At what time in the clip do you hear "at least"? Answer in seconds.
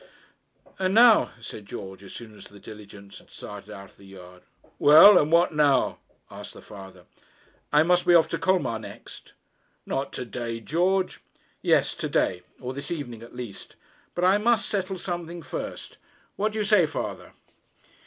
13.21-13.75